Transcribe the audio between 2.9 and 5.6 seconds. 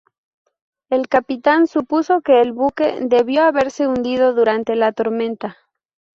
debió haberse hundido durante la tormenta.